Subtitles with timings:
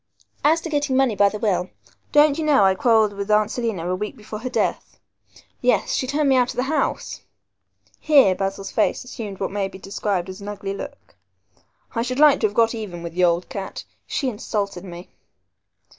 [0.43, 1.69] As to getting money by the will,
[2.11, 4.99] don't you know I quarrelled with Aunt Selina a week before her death.
[5.61, 7.21] Yes, she turned me out of the house."
[7.99, 11.15] Here Basil's face assumed what may be described as an ugly look.
[11.93, 13.83] "I should like to have got even with the old cat.
[14.07, 15.11] She insulted me."